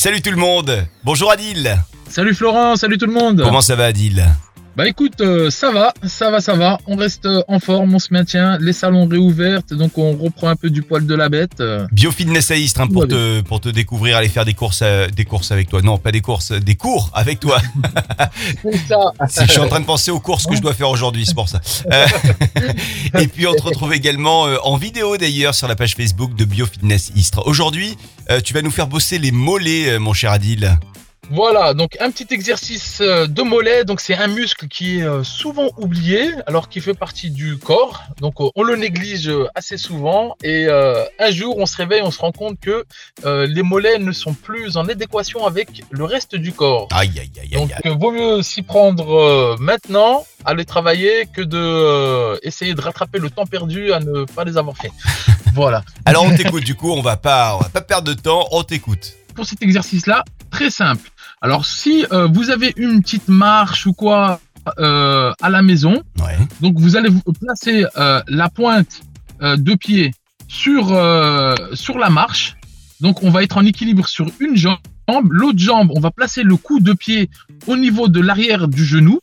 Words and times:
Salut 0.00 0.22
tout 0.22 0.30
le 0.30 0.36
monde. 0.36 0.86
Bonjour 1.02 1.32
Adil. 1.32 1.76
Salut 2.08 2.32
Florent, 2.32 2.76
salut 2.76 2.98
tout 2.98 3.06
le 3.06 3.12
monde. 3.12 3.42
Comment 3.42 3.60
ça 3.60 3.74
va 3.74 3.86
Adil? 3.86 4.24
Bah 4.78 4.86
écoute, 4.86 5.20
euh, 5.22 5.50
ça 5.50 5.72
va, 5.72 5.92
ça 6.06 6.30
va, 6.30 6.40
ça 6.40 6.54
va. 6.54 6.78
On 6.86 6.94
reste 6.94 7.26
euh, 7.26 7.42
en 7.48 7.58
forme, 7.58 7.96
on 7.96 7.98
se 7.98 8.12
maintient. 8.12 8.58
Les 8.60 8.72
salons 8.72 9.08
réouvertes, 9.08 9.74
donc 9.74 9.98
on 9.98 10.12
reprend 10.16 10.50
un 10.50 10.54
peu 10.54 10.70
du 10.70 10.82
poil 10.82 11.04
de 11.04 11.14
la 11.16 11.28
bête. 11.28 11.58
euh. 11.58 11.84
Biofitness 11.90 12.52
à 12.52 12.54
Istres 12.54 12.82
hein, 12.82 12.86
pour, 12.86 13.02
Ouais, 13.02 13.08
te, 13.08 13.40
pour 13.40 13.60
te 13.60 13.70
découvrir, 13.70 14.16
aller 14.16 14.28
faire 14.28 14.44
des 14.44 14.54
courses, 14.54 14.82
euh, 14.84 15.08
des 15.08 15.24
courses 15.24 15.50
avec 15.50 15.68
toi. 15.68 15.82
Non, 15.82 15.98
pas 15.98 16.12
des 16.12 16.20
courses, 16.20 16.52
des 16.52 16.76
cours 16.76 17.10
avec 17.12 17.40
toi. 17.40 17.60
C'est 18.62 18.76
ça. 18.86 19.12
si 19.26 19.46
je 19.46 19.50
suis 19.50 19.60
en 19.60 19.66
train 19.66 19.80
de 19.80 19.84
penser 19.84 20.12
aux 20.12 20.20
courses 20.20 20.46
que 20.46 20.54
je 20.54 20.60
dois 20.62 20.74
faire 20.74 20.90
aujourd'hui, 20.90 21.26
c'est 21.26 21.34
pour 21.34 21.48
ça. 21.48 21.60
Euh, 21.92 22.06
et 23.18 23.26
puis 23.26 23.48
on 23.48 23.54
te 23.54 23.62
retrouve 23.62 23.92
également 23.94 24.42
en 24.42 24.76
vidéo 24.76 25.16
d'ailleurs 25.16 25.56
sur 25.56 25.66
la 25.66 25.74
page 25.74 25.96
Facebook 25.96 26.36
de 26.36 26.44
Biofitness 26.44 27.10
Istres. 27.16 27.44
Aujourd'hui, 27.48 27.96
tu 28.44 28.54
vas 28.54 28.62
nous 28.62 28.70
faire 28.70 28.86
bosser 28.86 29.18
les 29.18 29.32
mollets, 29.32 29.98
mon 29.98 30.12
cher 30.12 30.30
Adil. 30.30 30.78
Voilà, 31.30 31.74
donc 31.74 31.96
un 32.00 32.10
petit 32.10 32.32
exercice 32.32 33.00
euh, 33.00 33.26
de 33.26 33.42
mollet. 33.42 33.84
Donc 33.84 34.00
c'est 34.00 34.14
un 34.14 34.28
muscle 34.28 34.66
qui 34.66 34.98
est 34.98 35.02
euh, 35.02 35.22
souvent 35.22 35.68
oublié, 35.76 36.30
alors 36.46 36.68
qu'il 36.68 36.80
fait 36.80 36.94
partie 36.94 37.30
du 37.30 37.58
corps. 37.58 38.02
Donc 38.20 38.40
euh, 38.40 38.48
on 38.54 38.62
le 38.62 38.76
néglige 38.76 39.30
assez 39.54 39.76
souvent. 39.76 40.36
Et 40.42 40.66
euh, 40.66 41.04
un 41.18 41.30
jour, 41.30 41.58
on 41.58 41.66
se 41.66 41.76
réveille, 41.76 42.02
on 42.02 42.10
se 42.10 42.20
rend 42.20 42.32
compte 42.32 42.58
que 42.60 42.84
euh, 43.24 43.46
les 43.46 43.62
mollets 43.62 43.98
ne 43.98 44.12
sont 44.12 44.32
plus 44.32 44.76
en 44.76 44.88
adéquation 44.88 45.46
avec 45.46 45.82
le 45.90 46.04
reste 46.04 46.34
du 46.34 46.52
corps. 46.52 46.88
Aïe, 46.92 47.10
aïe, 47.18 47.30
aïe, 47.40 47.40
aïe, 47.42 47.50
Donc, 47.50 47.72
euh, 47.84 47.94
vaut 47.94 48.10
mieux 48.10 48.42
s'y 48.42 48.62
prendre 48.62 49.56
maintenant, 49.60 50.24
à 50.44 50.54
les 50.54 50.64
travailler, 50.64 51.26
que 51.26 51.42
de 51.42 52.38
essayer 52.46 52.74
de 52.74 52.80
rattraper 52.80 53.18
le 53.18 53.30
temps 53.30 53.46
perdu 53.46 53.92
à 53.92 54.00
ne 54.00 54.24
pas 54.24 54.44
les 54.44 54.56
avoir 54.56 54.76
fait. 54.76 54.92
voilà. 55.54 55.82
Alors 56.04 56.24
on 56.24 56.34
t'écoute, 56.34 56.64
du 56.64 56.74
coup, 56.74 56.92
on 56.92 57.02
va 57.02 57.16
pas, 57.16 57.56
on 57.56 57.58
va 57.58 57.68
pas 57.68 57.82
perdre 57.82 58.08
de 58.08 58.18
temps, 58.18 58.46
on 58.52 58.62
t'écoute. 58.62 59.14
Pour 59.34 59.46
cet 59.46 59.62
exercice-là, 59.62 60.24
très 60.50 60.70
simple. 60.70 61.10
Alors, 61.40 61.64
si 61.66 62.04
euh, 62.12 62.26
vous 62.26 62.50
avez 62.50 62.72
une 62.76 63.02
petite 63.02 63.28
marche 63.28 63.86
ou 63.86 63.92
quoi 63.92 64.40
euh, 64.78 65.32
à 65.40 65.50
la 65.50 65.62
maison, 65.62 66.02
Ouais. 66.20 66.36
donc 66.60 66.78
vous 66.78 66.96
allez 66.96 67.08
vous 67.08 67.22
placer 67.40 67.86
euh, 67.96 68.20
la 68.28 68.48
pointe 68.48 69.00
euh, 69.40 69.56
de 69.56 69.74
pied 69.74 70.12
sur 70.48 70.92
euh, 70.92 71.54
sur 71.74 71.98
la 71.98 72.10
marche. 72.10 72.56
Donc, 73.00 73.22
on 73.22 73.30
va 73.30 73.42
être 73.44 73.56
en 73.56 73.64
équilibre 73.64 74.08
sur 74.08 74.26
une 74.40 74.56
jambe. 74.56 74.78
L'autre 75.30 75.58
jambe, 75.58 75.90
on 75.94 76.00
va 76.00 76.10
placer 76.10 76.42
le 76.42 76.56
coup 76.56 76.80
de 76.80 76.92
pied 76.92 77.30
au 77.66 77.76
niveau 77.76 78.08
de 78.08 78.20
l'arrière 78.20 78.68
du 78.68 78.84
genou. 78.84 79.20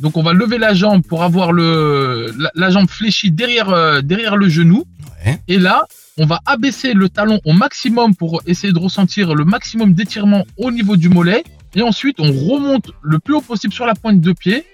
Donc, 0.00 0.16
on 0.16 0.22
va 0.22 0.32
lever 0.32 0.58
la 0.58 0.72
jambe 0.74 1.02
pour 1.02 1.22
avoir 1.22 1.52
le 1.52 2.34
la, 2.38 2.50
la 2.54 2.70
jambe 2.70 2.88
fléchie 2.88 3.30
derrière 3.30 3.68
euh, 3.68 4.00
derrière 4.00 4.36
le 4.36 4.48
genou. 4.48 4.84
Ouais. 5.24 5.38
Et 5.46 5.58
là, 5.58 5.84
on 6.18 6.26
va 6.26 6.40
abaisser 6.46 6.92
le 6.92 7.08
talon 7.08 7.40
au 7.44 7.52
maximum 7.52 8.14
pour 8.14 8.42
essayer 8.46 8.72
de 8.72 8.78
ressentir 8.78 9.34
le 9.34 9.44
maximum 9.44 9.94
d'étirement 9.94 10.44
au 10.56 10.70
niveau 10.70 10.96
du 10.96 11.08
mollet. 11.08 11.44
Et 11.74 11.82
ensuite, 11.82 12.18
on 12.18 12.32
remonte 12.32 12.90
le 13.02 13.18
plus 13.18 13.34
haut 13.34 13.40
possible 13.40 13.72
sur 13.72 13.86
la 13.86 13.94
pointe 13.94 14.20
de 14.20 14.32
pied 14.32 14.64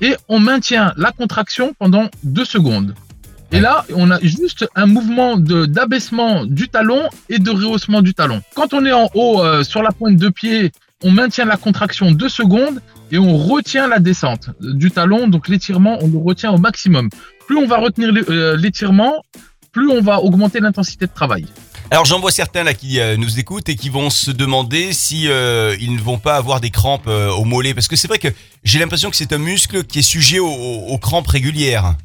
et 0.00 0.14
on 0.28 0.38
maintient 0.38 0.92
la 0.96 1.12
contraction 1.12 1.74
pendant 1.78 2.08
deux 2.22 2.44
secondes. 2.44 2.94
Et 3.52 3.60
là, 3.60 3.84
on 3.94 4.10
a 4.10 4.18
juste 4.20 4.66
un 4.74 4.86
mouvement 4.86 5.36
d'abaissement 5.36 6.44
du 6.44 6.68
talon 6.68 7.08
et 7.28 7.38
de 7.38 7.50
rehaussement 7.50 8.02
du 8.02 8.12
talon. 8.12 8.42
Quand 8.54 8.74
on 8.74 8.84
est 8.84 8.92
en 8.92 9.08
haut 9.14 9.42
euh, 9.42 9.62
sur 9.62 9.82
la 9.82 9.92
pointe 9.92 10.16
de 10.16 10.28
pied, 10.28 10.72
on 11.04 11.12
maintient 11.12 11.44
la 11.44 11.56
contraction 11.56 12.10
deux 12.10 12.28
secondes 12.28 12.80
et 13.12 13.18
on 13.18 13.36
retient 13.36 13.86
la 13.86 14.00
descente 14.00 14.50
du 14.60 14.90
talon. 14.90 15.28
Donc 15.28 15.48
l'étirement, 15.48 15.98
on 16.00 16.08
le 16.08 16.18
retient 16.18 16.50
au 16.50 16.58
maximum. 16.58 17.10
Plus 17.46 17.56
on 17.56 17.66
va 17.66 17.76
retenir 17.76 18.10
euh, 18.28 18.56
l'étirement, 18.56 19.22
plus 19.74 19.90
on 19.90 20.00
va 20.00 20.20
augmenter 20.20 20.60
l'intensité 20.60 21.06
de 21.06 21.12
travail. 21.12 21.44
Alors 21.90 22.06
j'en 22.06 22.18
vois 22.18 22.30
certains 22.30 22.62
là 22.62 22.72
qui 22.72 22.98
euh, 22.98 23.16
nous 23.18 23.38
écoutent 23.38 23.68
et 23.68 23.76
qui 23.76 23.90
vont 23.90 24.08
se 24.08 24.30
demander 24.30 24.94
si 24.94 25.28
euh, 25.28 25.76
ils 25.80 25.94
ne 25.94 26.00
vont 26.00 26.18
pas 26.18 26.36
avoir 26.36 26.60
des 26.60 26.70
crampes 26.70 27.08
euh, 27.08 27.30
au 27.32 27.44
mollet 27.44 27.74
parce 27.74 27.88
que 27.88 27.96
c'est 27.96 28.08
vrai 28.08 28.18
que 28.18 28.28
j'ai 28.62 28.78
l'impression 28.78 29.10
que 29.10 29.16
c'est 29.16 29.32
un 29.34 29.38
muscle 29.38 29.84
qui 29.84 29.98
est 29.98 30.02
sujet 30.02 30.38
aux, 30.38 30.98
crampes 30.98 31.26
régulières. 31.26 31.96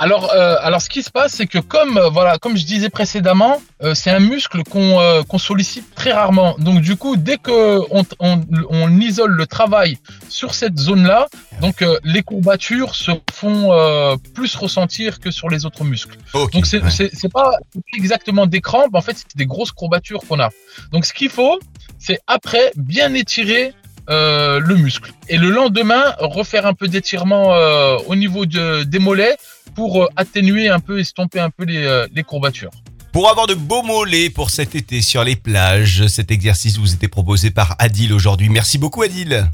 Alors, 0.00 0.32
euh, 0.32 0.56
alors 0.60 0.80
ce 0.80 0.88
qui 0.88 1.02
se 1.02 1.10
passe, 1.10 1.32
c'est 1.32 1.46
que 1.46 1.58
comme 1.58 1.98
euh, 1.98 2.08
voilà, 2.08 2.38
comme 2.38 2.56
je 2.56 2.64
disais 2.64 2.88
précédemment, 2.88 3.60
euh, 3.82 3.94
c'est 3.94 4.10
un 4.10 4.20
muscle 4.20 4.62
qu'on 4.62 5.00
euh, 5.00 5.22
qu'on 5.24 5.38
sollicite 5.38 5.92
très 5.94 6.12
rarement. 6.12 6.54
Donc 6.58 6.80
du 6.80 6.94
coup, 6.96 7.16
dès 7.16 7.36
que 7.36 7.80
on, 7.90 8.04
on, 8.20 8.40
on 8.70 9.00
isole 9.00 9.32
le 9.32 9.46
travail 9.46 9.98
sur 10.28 10.54
cette 10.54 10.78
zone-là, 10.78 11.26
donc 11.60 11.82
euh, 11.82 11.98
les 12.04 12.22
courbatures 12.22 12.94
se 12.94 13.10
font 13.32 13.72
euh, 13.72 14.14
plus 14.34 14.54
ressentir 14.54 15.18
que 15.18 15.32
sur 15.32 15.48
les 15.48 15.66
autres 15.66 15.82
muscles. 15.82 16.16
Donc 16.32 16.66
c'est 16.66 16.80
ouais. 16.80 17.30
pas 17.32 17.50
exactement 17.96 18.46
des 18.46 18.60
crampes, 18.60 18.94
en 18.94 19.00
fait 19.00 19.16
c'est 19.16 19.36
des 19.36 19.46
grosses 19.46 19.72
courbatures 19.72 20.20
qu'on 20.28 20.38
a. 20.38 20.50
Donc 20.92 21.06
ce 21.06 21.12
qu'il 21.12 21.30
faut, 21.30 21.58
c'est 21.98 22.20
après 22.28 22.70
bien 22.76 23.14
étirer 23.14 23.74
euh, 24.10 24.58
le 24.60 24.74
muscle 24.76 25.12
et 25.28 25.36
le 25.36 25.50
lendemain 25.50 26.14
refaire 26.18 26.64
un 26.64 26.72
peu 26.72 26.88
d'étirement 26.88 27.52
euh, 27.52 27.98
au 28.06 28.16
niveau 28.16 28.46
de, 28.46 28.82
des 28.84 28.98
mollets 28.98 29.36
pour 29.78 30.02
euh, 30.02 30.08
atténuer 30.16 30.68
un 30.68 30.80
peu, 30.80 30.98
estomper 30.98 31.38
un 31.38 31.50
peu 31.50 31.62
les, 31.62 31.84
euh, 31.84 32.08
les 32.12 32.24
courbatures. 32.24 32.72
Pour 33.12 33.30
avoir 33.30 33.46
de 33.46 33.54
beaux 33.54 33.84
mollets 33.84 34.28
pour 34.28 34.50
cet 34.50 34.74
été 34.74 35.02
sur 35.02 35.22
les 35.22 35.36
plages, 35.36 36.08
cet 36.08 36.32
exercice 36.32 36.78
vous 36.78 36.94
était 36.94 37.06
proposé 37.06 37.52
par 37.52 37.76
Adil 37.78 38.12
aujourd'hui. 38.12 38.48
Merci 38.48 38.76
beaucoup 38.76 39.02
Adil. 39.02 39.48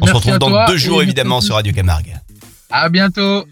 On 0.00 0.06
se 0.06 0.14
retrouve 0.14 0.38
dans 0.38 0.66
deux 0.66 0.78
jours 0.78 1.02
évidemment 1.02 1.42
sur 1.42 1.56
Radio 1.56 1.74
Camargue. 1.74 2.16
À 2.70 2.88
bientôt. 2.88 3.46